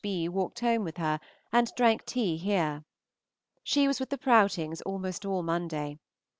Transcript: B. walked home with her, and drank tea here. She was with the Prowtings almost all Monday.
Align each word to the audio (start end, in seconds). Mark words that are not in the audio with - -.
B. 0.03 0.27
walked 0.27 0.61
home 0.61 0.83
with 0.83 0.97
her, 0.97 1.19
and 1.53 1.71
drank 1.75 2.07
tea 2.07 2.35
here. 2.37 2.83
She 3.63 3.87
was 3.87 3.99
with 3.99 4.09
the 4.09 4.17
Prowtings 4.17 4.81
almost 4.81 5.27
all 5.27 5.43
Monday. 5.43 5.99